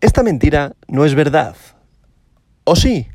[0.00, 1.56] Esta mentira no es verdad.
[2.64, 3.08] ¿O sí?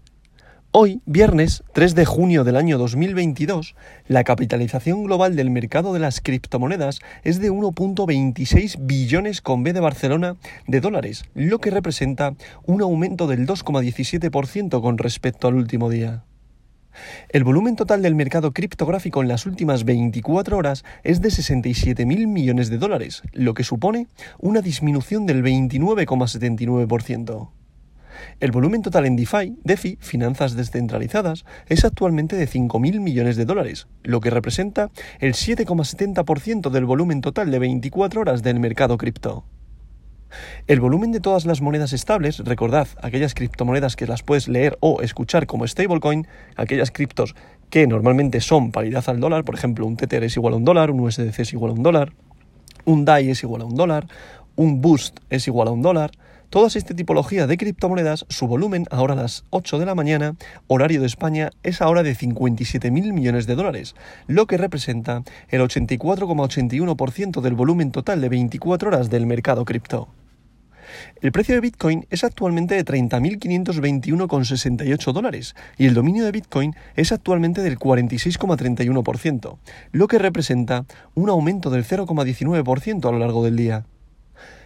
[0.70, 3.74] Hoy, viernes 3 de junio del año 2022,
[4.08, 9.80] la capitalización global del mercado de las criptomonedas es de 1.26 billones con B de
[9.80, 10.36] Barcelona
[10.68, 12.36] de dólares, lo que representa
[12.68, 16.24] un aumento del 2,17% con respecto al último día.
[17.30, 22.70] El volumen total del mercado criptográfico en las últimas 24 horas es de 67.000 millones
[22.70, 24.08] de dólares, lo que supone
[24.40, 27.50] una disminución del 29,79%.
[28.40, 33.88] El volumen total en DeFi, DeFi, finanzas descentralizadas, es actualmente de 5.000 millones de dólares,
[34.04, 39.46] lo que representa el 7,70% del volumen total de 24 horas del mercado cripto.
[40.68, 45.02] El volumen de todas las monedas estables, recordad, aquellas criptomonedas que las puedes leer o
[45.02, 47.36] escuchar como stablecoin, aquellas criptos
[47.70, 50.92] que normalmente son paridad al dólar, por ejemplo, un Tether es igual a un dólar,
[50.92, 52.14] un USDC es igual a un dólar,
[52.86, 54.08] un DAI es igual a un dólar,
[54.56, 56.12] un Boost es igual a un dólar,
[56.56, 60.36] Todas esta tipología de criptomonedas, su volumen ahora a las 8 de la mañana,
[60.68, 63.94] horario de España, es ahora de 57.000 millones de dólares,
[64.28, 70.08] lo que representa el 84,81% del volumen total de 24 horas del mercado cripto.
[71.22, 77.12] El precio de Bitcoin es actualmente de 30.521,68 dólares y el dominio de Bitcoin es
[77.12, 79.58] actualmente del 46,31%,
[79.92, 83.86] lo que representa un aumento del 0,19% a lo largo del día.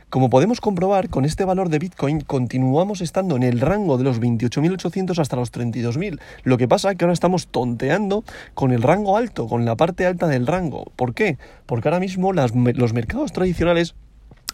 [0.10, 4.20] Como podemos comprobar, con este valor de Bitcoin continuamos estando en el rango de los
[4.20, 6.20] 28.800 hasta los 32.000.
[6.42, 8.24] Lo que pasa es que ahora estamos tonteando
[8.56, 10.92] con el rango alto, con la parte alta del rango.
[10.96, 11.38] ¿Por qué?
[11.68, 13.94] Porque ahora mismo los mercados tradicionales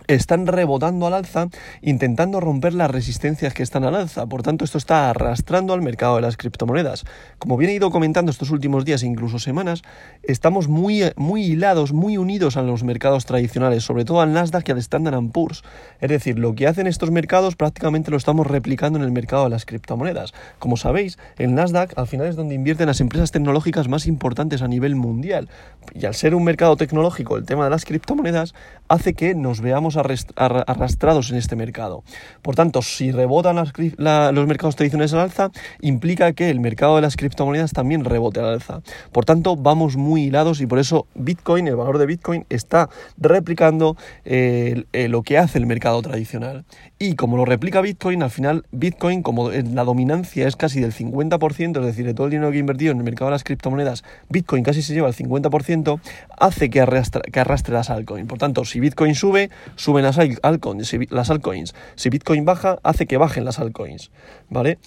[0.07, 1.47] están rebotando al alza,
[1.81, 4.25] intentando romper las resistencias que están al alza.
[4.25, 7.05] Por tanto, esto está arrastrando al mercado de las criptomonedas.
[7.39, 9.81] Como bien he ido comentando estos últimos días e incluso semanas,
[10.23, 14.71] estamos muy, muy hilados, muy unidos a los mercados tradicionales, sobre todo al Nasdaq y
[14.71, 15.63] al Standard Poor's.
[15.99, 19.49] Es decir, lo que hacen estos mercados prácticamente lo estamos replicando en el mercado de
[19.49, 20.33] las criptomonedas.
[20.59, 24.67] Como sabéis, el Nasdaq al final es donde invierten las empresas tecnológicas más importantes a
[24.67, 25.49] nivel mundial.
[25.93, 28.53] Y al ser un mercado tecnológico, el tema de las criptomonedas
[28.87, 32.03] hace que nos veamos arrastrados en este mercado.
[32.41, 35.51] Por tanto, si rebotan los mercados tradicionales al alza,
[35.81, 38.81] implica que el mercado de las criptomonedas también rebote al alza.
[39.11, 43.97] Por tanto, vamos muy hilados y por eso Bitcoin, el valor de Bitcoin, está replicando
[44.23, 46.65] eh, eh, lo que hace el mercado tradicional.
[46.97, 51.79] Y como lo replica Bitcoin, al final Bitcoin, como la dominancia es casi del 50%,
[51.79, 54.03] es decir, de todo el dinero que he invertido en el mercado de las criptomonedas,
[54.29, 55.99] Bitcoin casi se lleva el 50%,
[56.37, 58.27] hace que arrastre, que arrastre las altcoins.
[58.27, 59.49] Por tanto, si Bitcoin sube,
[59.85, 61.75] suben las altcoins, si, las altcoins.
[61.95, 64.09] Si Bitcoin baja, hace que bajen las altcoins,
[64.49, 64.79] ¿vale?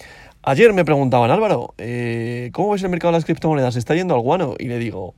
[0.43, 3.77] Ayer me preguntaban, Álvaro, eh, ¿cómo ves el mercado de las criptomonedas?
[3.77, 4.55] ¿Está yendo al guano?
[4.59, 5.15] Y le digo,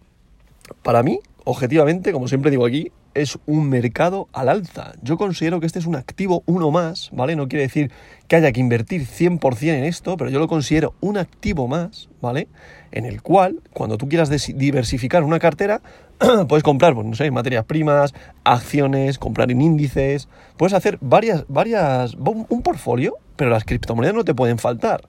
[0.83, 4.93] para mí, objetivamente, como siempre digo aquí, es un mercado al alza.
[5.01, 7.35] Yo considero que este es un activo uno más, ¿vale?
[7.35, 7.91] No quiere decir
[8.27, 12.47] que haya que invertir 100% en esto, pero yo lo considero un activo más, ¿vale?
[12.91, 15.81] En el cual, cuando tú quieras diversificar una cartera,
[16.47, 18.13] puedes comprar, pues no sé, materias primas,
[18.43, 24.35] acciones, comprar en índices, puedes hacer varias, varias, un portfolio, pero las criptomonedas no te
[24.35, 25.01] pueden faltar,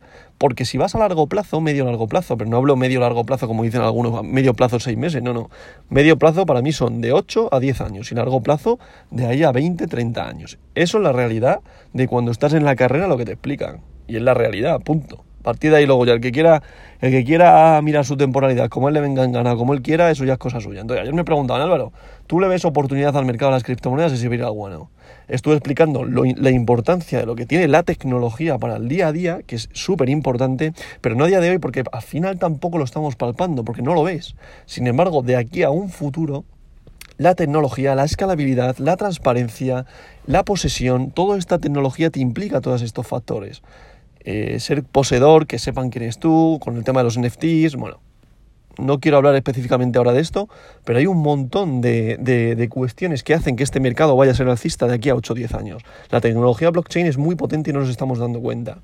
[0.43, 3.47] porque si vas a largo plazo, medio largo plazo, pero no hablo medio largo plazo
[3.47, 5.51] como dicen algunos, medio plazo seis meses, no, no,
[5.89, 8.81] medio plazo para mí son de 8 a 10 años y largo plazo
[9.13, 10.59] de ahí a 20, 30 años.
[10.75, 11.61] Eso es la realidad
[11.93, 15.25] de cuando estás en la carrera lo que te explican, y es la realidad, punto.
[15.43, 16.63] Partida ahí luego ya el que quiera,
[17.01, 20.11] el que quiera mirar su temporalidad, como él le venga en gana, como él quiera,
[20.11, 20.81] eso ya es cosa suya.
[20.81, 21.93] Entonces, ayer me preguntaban, Álvaro,
[22.27, 24.91] ¿tú le ves oportunidad al mercado de las criptomonedas y se al bueno?
[25.29, 29.41] Estuve explicando la importancia de lo que tiene la tecnología para el día a día,
[29.47, 32.85] que es súper importante, pero no a día de hoy porque al final tampoco lo
[32.85, 34.35] estamos palpando, porque no lo ves.
[34.67, 36.45] Sin embargo, de aquí a un futuro,
[37.19, 39.87] la tecnología, la escalabilidad, la transparencia,
[40.27, 43.63] la posesión, toda esta tecnología te implica todos estos factores.
[44.25, 48.01] Eh, ser poseedor, que sepan quién eres tú, con el tema de los NFTs, bueno,
[48.79, 50.49] no quiero hablar específicamente ahora de esto,
[50.85, 54.49] pero hay un montón de, de, cuestiones que hacen que este mercado vaya a ser
[54.49, 55.83] alcista de aquí a 8 o 10 años.
[56.11, 58.79] La tecnología blockchain es muy potente y no nos estamos dando cuenta.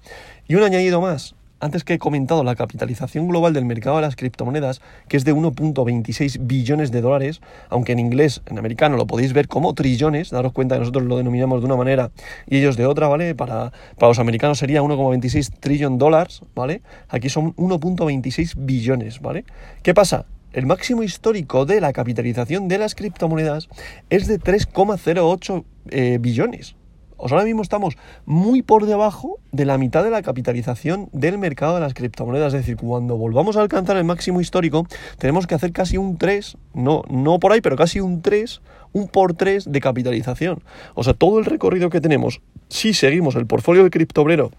[0.47, 4.17] Y un añadido más, antes que he comentado la capitalización global del mercado de las
[4.17, 9.33] criptomonedas, que es de 1.26 billones de dólares, aunque en inglés, en americano, lo podéis
[9.33, 12.11] ver como trillones, daros cuenta que nosotros lo denominamos de una manera
[12.47, 13.35] y ellos de otra, ¿vale?
[13.35, 16.83] Para, para los americanos sería 1,26 trillón dólares, ¿vale?
[17.09, 19.45] Aquí son 1.26 billones, ¿vale?
[19.83, 20.27] ¿Qué pasa?
[20.53, 23.69] El máximo histórico de la capitalización de las criptomonedas
[24.09, 26.78] es de 3,08 eh, billones.
[27.19, 31.75] O ahora mismo estamos muy por debajo de la mitad de la capitalización del mercado
[31.75, 32.55] de las criptomonedas.
[32.55, 34.87] Es decir, cuando volvamos a alcanzar el máximo histórico,
[35.19, 38.61] tenemos que hacer casi un 3, no, no por ahí, pero casi un 3,
[38.93, 40.63] un por 3 de capitalización.
[40.95, 44.51] O sea, todo el recorrido que tenemos si seguimos el portfolio de criptobrero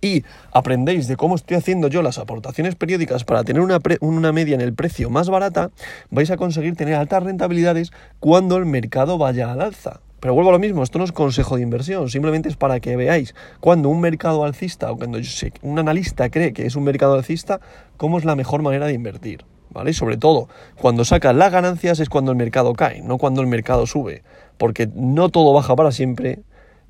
[0.00, 4.54] y aprendéis de cómo estoy haciendo yo las aportaciones periódicas para tener una, una, media
[4.54, 5.70] en el precio más barata,
[6.10, 10.00] vais a conseguir tener altas rentabilidades cuando el mercado vaya al alza.
[10.26, 12.96] Pero vuelvo a lo mismo, esto no es consejo de inversión, simplemente es para que
[12.96, 15.20] veáis cuando un mercado alcista o cuando
[15.62, 17.60] un analista cree que es un mercado alcista,
[17.96, 19.44] cómo es la mejor manera de invertir.
[19.70, 19.92] ¿Vale?
[19.92, 20.48] Sobre todo,
[20.80, 24.24] cuando sacas las ganancias es cuando el mercado cae, no cuando el mercado sube.
[24.58, 26.40] Porque no todo baja para siempre,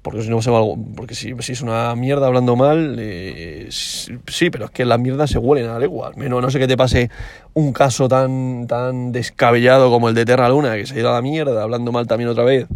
[0.01, 0.63] porque si no se va
[0.97, 5.37] porque si, es una mierda hablando mal, eh, sí, pero es que las mierdas se
[5.37, 6.17] huelen a leguas.
[6.17, 7.11] Menos no sé qué te pase
[7.53, 11.13] un caso tan, tan descabellado como el de Terra Luna, que se ha ido a
[11.13, 12.67] la mierda, hablando mal también otra vez.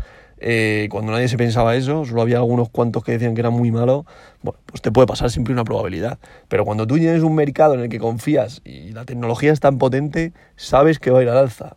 [0.40, 3.70] Eh, cuando nadie se pensaba eso, solo había algunos cuantos que decían que era muy
[3.70, 4.06] malo,
[4.42, 6.18] bueno, pues te puede pasar siempre una probabilidad.
[6.48, 9.76] Pero cuando tú tienes un mercado en el que confías y la tecnología es tan
[9.78, 11.76] potente, sabes que va a ir al alza.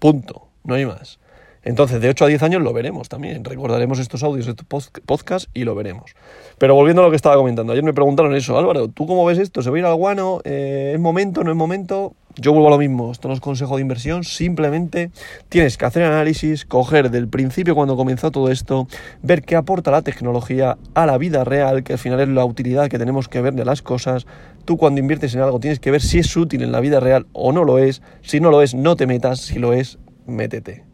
[0.00, 1.19] Punto, no hay más.
[1.62, 3.44] Entonces, de 8 a 10 años lo veremos también.
[3.44, 4.66] Recordaremos estos audios, estos
[5.04, 6.14] podcasts y lo veremos.
[6.58, 9.38] Pero volviendo a lo que estaba comentando, ayer me preguntaron eso, Álvaro, ¿tú cómo ves
[9.38, 9.62] esto?
[9.62, 10.40] ¿Se va a ir al guano?
[10.44, 11.44] Eh, ¿Es momento?
[11.44, 12.14] ¿No es momento?
[12.36, 15.10] Yo vuelvo a lo mismo, esto no es consejo de inversión, simplemente
[15.48, 18.86] tienes que hacer análisis, coger del principio cuando comenzó todo esto,
[19.20, 22.88] ver qué aporta la tecnología a la vida real, que al final es la utilidad
[22.88, 24.26] que tenemos que ver de las cosas.
[24.64, 27.26] Tú cuando inviertes en algo tienes que ver si es útil en la vida real
[27.32, 28.00] o no lo es.
[28.22, 30.89] Si no lo es, no te metas, si lo es, métete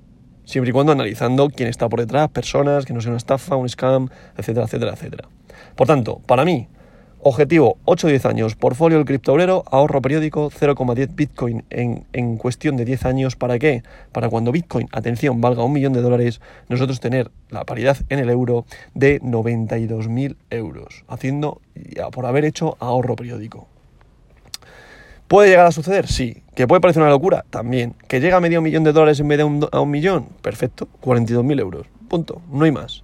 [0.47, 3.69] siempre y cuando analizando quién está por detrás, personas, que no sea una estafa, un
[3.69, 4.09] scam,
[4.39, 5.29] etcétera, etcétera, etcétera.
[5.75, 6.69] Por tanto, para mí,
[7.21, 13.05] objetivo 8-10 años, portfolio del criptobrero, ahorro periódico 0,10 Bitcoin en, en, cuestión de 10
[13.05, 13.37] años.
[13.37, 13.83] ¿Para qué?
[14.13, 18.31] Para cuando Bitcoin, atención, valga un millón de dólares, nosotros tener la paridad en el
[18.31, 18.65] euro
[18.95, 21.61] de 92.000 euros, haciendo,
[22.13, 23.69] por haber hecho ahorro periódico.
[25.29, 26.07] ¿Puede llegar a suceder?
[26.07, 26.43] Sí.
[26.55, 27.45] ¿Que puede parecer una locura?
[27.51, 27.95] También.
[28.09, 30.29] ¿Que llega a medio millón de dólares en vez de un, a un millón?
[30.41, 30.89] Perfecto.
[31.03, 31.87] 42.000 euros.
[32.09, 32.41] Punto.
[32.51, 33.03] No hay más.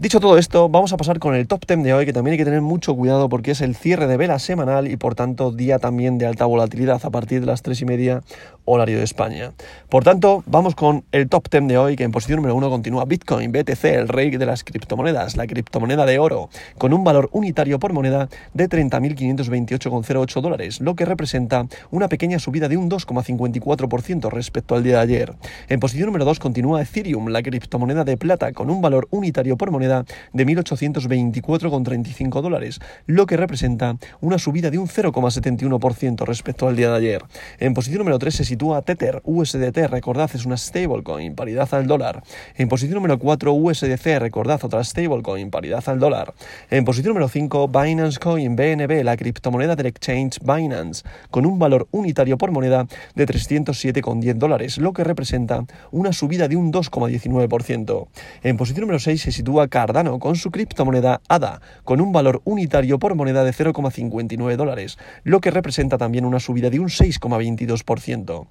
[0.00, 2.38] Dicho todo esto, vamos a pasar con el top 10 de hoy, que también hay
[2.38, 5.80] que tener mucho cuidado porque es el cierre de vela semanal y por tanto día
[5.80, 8.22] también de alta volatilidad a partir de las 3 y media
[8.64, 9.54] horario de España.
[9.88, 13.06] Por tanto, vamos con el top 10 de hoy, que en posición número 1 continúa
[13.06, 17.80] Bitcoin, BTC, el rey de las criptomonedas, la criptomoneda de oro, con un valor unitario
[17.80, 24.76] por moneda de 30.528,08 dólares, lo que representa una pequeña subida de un 2,54% respecto
[24.76, 25.34] al día de ayer.
[25.68, 29.72] En posición número 2 continúa Ethereum, la criptomoneda de plata, con un valor unitario por
[29.72, 36.90] moneda de 1.824,35 dólares, lo que representa una subida de un 0,71% respecto al día
[36.90, 37.24] de ayer.
[37.58, 42.22] En posición número 3 se sitúa Tether, USDT, recordad es una stablecoin, paridad al dólar.
[42.56, 46.34] En posición número 4 USDC, recordad otra stablecoin, paridad al dólar.
[46.70, 51.88] En posición número 5 Binance Coin, BNB, la criptomoneda del exchange Binance, con un valor
[51.90, 58.08] unitario por moneda de 307,10 dólares, lo que representa una subida de un 2,19%.
[58.42, 62.98] En posición número 6 se sitúa Cardano con su criptomoneda ADA, con un valor unitario
[62.98, 68.48] por moneda de 0,59 dólares, lo que representa también una subida de un 6,22%.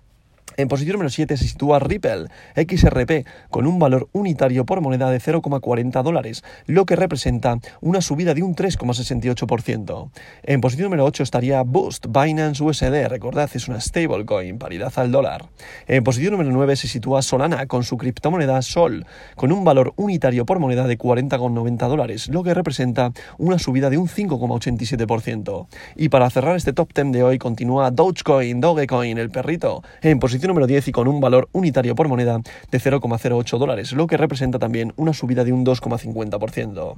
[0.59, 5.19] En posición número 7 se sitúa Ripple XRP con un valor unitario por moneda de
[5.19, 10.09] 0,40 dólares, lo que representa una subida de un 3,68%.
[10.41, 15.45] En posición número 8 estaría Boost Binance USD, recordad es una stablecoin, paridad al dólar.
[15.85, 19.05] En posición número 9 se sitúa Solana con su criptomoneda Sol,
[19.35, 23.99] con un valor unitario por moneda de 40,90 dólares, lo que representa una subida de
[23.99, 25.67] un 5,87%.
[25.95, 30.46] Y para cerrar este top 10 de hoy continúa Dogecoin, Dogecoin, el perrito, en posición
[30.47, 34.59] número 10 y con un valor unitario por moneda de 0,08 dólares, lo que representa
[34.59, 36.95] también una subida de un 2,50%.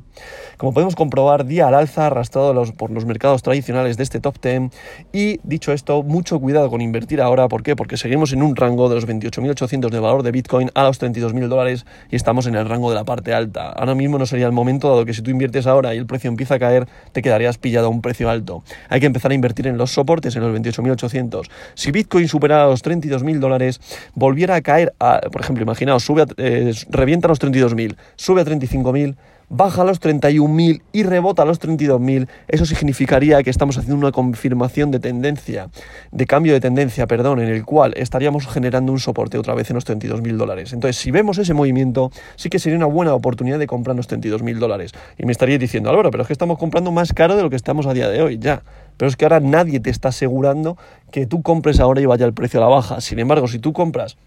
[0.57, 4.71] Como podemos comprobar, día al alza arrastrado por los mercados tradicionales de este top 10
[5.11, 7.75] y dicho esto, mucho cuidado con invertir ahora, ¿por qué?
[7.75, 11.47] Porque seguimos en un rango de los 28.800 de valor de Bitcoin a los 32.000
[11.47, 13.69] dólares y estamos en el rango de la parte alta.
[13.71, 16.29] Ahora mismo no sería el momento, dado que si tú inviertes ahora y el precio
[16.29, 18.63] empieza a caer, te quedarías pillado a un precio alto.
[18.89, 21.49] Hay que empezar a invertir en los soportes, en los 28.800.
[21.73, 23.81] Si Bitcoin supera los 32.000 dólares,
[24.15, 28.45] volviera a caer, a, por ejemplo, imaginaos, sube eh, revienta a los 32.000, sube a
[28.45, 29.15] 35.000,
[29.49, 34.11] baja a los 31.000 y rebota a los 32.000, eso significaría que estamos haciendo una
[34.11, 35.69] confirmación de tendencia,
[36.11, 39.75] de cambio de tendencia, perdón, en el cual estaríamos generando un soporte otra vez en
[39.75, 40.73] los 32.000 dólares.
[40.73, 44.57] Entonces, si vemos ese movimiento, sí que sería una buena oportunidad de comprar los 32.000
[44.59, 44.91] dólares.
[45.17, 47.55] Y me estaría diciendo, Álvaro, pero es que estamos comprando más caro de lo que
[47.55, 48.61] estamos a día de hoy, ya.
[48.99, 50.77] Pero es que ahora nadie te está asegurando
[51.09, 52.99] que tú compres ahora y vaya el precio a la baja.
[52.99, 54.17] Sin embargo, si tú compras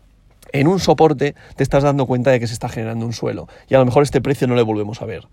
[0.50, 3.48] en un soporte, te estás dando cuenta de que se está generando un suelo.
[3.68, 5.28] Y a lo mejor este precio no le volvemos a ver.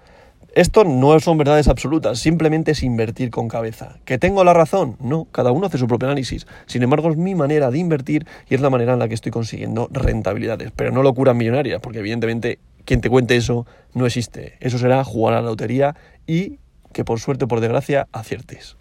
[0.55, 3.99] Esto no son verdades absolutas, simplemente es invertir con cabeza.
[4.03, 4.97] ¿Que tengo la razón?
[4.99, 6.45] No, cada uno hace su propio análisis.
[6.65, 9.31] Sin embargo, es mi manera de invertir y es la manera en la que estoy
[9.31, 14.57] consiguiendo rentabilidades, pero no locuras millonarias, porque evidentemente quien te cuente eso no existe.
[14.59, 15.95] Eso será jugar a la lotería
[16.27, 16.59] y
[16.91, 18.75] que por suerte o por desgracia aciertes.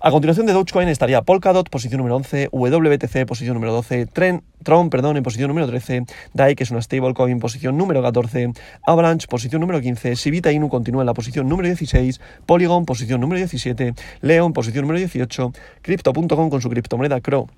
[0.00, 5.16] A continuación de Dogecoin estaría Polkadot, posición número 11, WBTC, posición número 12, Tron, perdón,
[5.16, 8.52] en posición número 13, DAI, que es una stablecoin, posición número 14,
[8.86, 13.38] Avalanche, posición número 15, Sivita Inu continúa en la posición número 16, Polygon, posición número
[13.38, 15.52] 17, Leon, posición número 18,
[15.82, 17.48] Crypto.com con su criptomoneda CRO,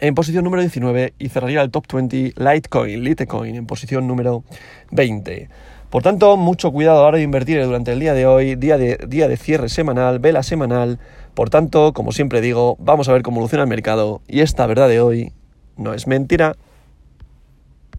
[0.00, 4.42] en posición número 19 y cerraría el top 20 Litecoin, Litecoin en posición número
[4.90, 5.48] 20.
[5.90, 8.76] Por tanto, mucho cuidado a la hora de invertir durante el día de hoy, día
[8.76, 10.98] de, día de cierre semanal, vela semanal.
[11.36, 14.88] Por tanto, como siempre digo, vamos a ver cómo evoluciona el mercado y esta verdad
[14.88, 15.32] de hoy
[15.76, 16.56] no es mentira.